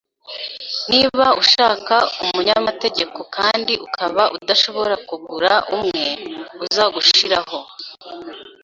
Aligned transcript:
Niba 0.91 1.25
ushaka 1.41 1.95
umunyamategeko 2.23 3.19
kandi 3.37 3.73
ukaba 3.85 4.23
udashobora 4.37 4.93
kugura 5.07 5.51
umwe, 5.75 6.05
uzagushiraho. 6.63 7.57